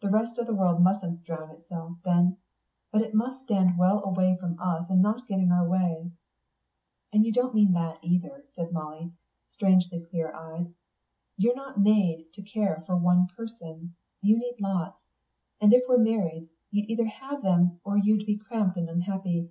The 0.00 0.08
rest 0.08 0.38
of 0.38 0.46
the 0.46 0.54
world 0.54 0.80
mustn't 0.80 1.22
drown 1.22 1.50
itself, 1.50 1.98
then; 2.02 2.38
but 2.90 3.02
it 3.02 3.12
must 3.12 3.42
stand 3.42 3.76
well 3.76 4.02
away 4.02 4.34
from 4.40 4.58
us 4.58 4.88
and 4.88 5.02
not 5.02 5.26
get 5.28 5.38
in 5.38 5.52
our 5.52 5.68
way." 5.68 6.10
"And 7.12 7.26
you 7.26 7.30
don't 7.34 7.54
mean 7.54 7.74
that, 7.74 7.98
either," 8.02 8.46
said 8.54 8.72
Molly, 8.72 9.12
strangely 9.50 10.00
clear 10.00 10.34
eyed. 10.34 10.72
"You're 11.36 11.54
not 11.56 11.78
made 11.78 12.32
to 12.32 12.42
care 12.42 12.76
only 12.78 12.86
for 12.86 12.96
one 12.96 13.26
person 13.36 13.94
you 14.22 14.38
need 14.38 14.56
lots. 14.62 14.98
And 15.60 15.74
if 15.74 15.82
we 15.86 15.94
were 15.96 16.02
married, 16.02 16.48
you'd 16.70 16.88
either 16.88 17.04
have 17.04 17.42
them, 17.42 17.80
or 17.84 17.98
you'd 17.98 18.24
be 18.24 18.38
cramped 18.38 18.78
and 18.78 18.88
unhappy. 18.88 19.50